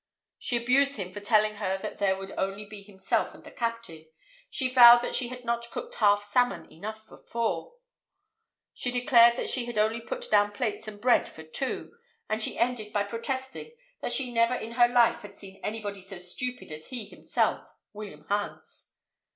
She 0.39 0.57
abused 0.57 0.95
him 0.95 1.11
for 1.11 1.19
telling 1.19 1.57
her 1.57 1.77
that 1.77 1.99
there 1.99 2.17
would 2.17 2.31
only 2.35 2.65
be 2.65 2.81
himself 2.81 3.35
and 3.35 3.43
the 3.43 3.51
captain; 3.51 4.07
she 4.49 4.67
vowed 4.67 5.03
that 5.03 5.13
she 5.13 5.27
had 5.27 5.45
not 5.45 5.69
cooked 5.69 5.93
half 5.93 6.23
salmon 6.23 6.67
enough 6.73 7.05
for 7.05 7.17
four; 7.17 7.73
she 8.73 8.89
declared 8.89 9.37
that 9.37 9.47
she 9.47 9.65
had 9.65 9.77
only 9.77 10.01
put 10.01 10.27
down 10.31 10.53
plates 10.53 10.87
and 10.87 10.99
bread 10.99 11.29
for 11.29 11.43
two; 11.43 11.91
and 12.27 12.41
she 12.41 12.57
ended 12.57 12.91
by 12.91 13.03
protesting 13.03 13.75
that 14.01 14.11
she 14.11 14.33
never 14.33 14.55
in 14.55 14.71
her 14.71 14.87
life 14.87 15.21
had 15.21 15.35
seen 15.35 15.61
anybody 15.63 16.01
so 16.01 16.17
stupid 16.17 16.71
as 16.71 16.87
he 16.87 17.05
himself, 17.05 17.75
William 17.93 18.25
Hans. 18.27 18.87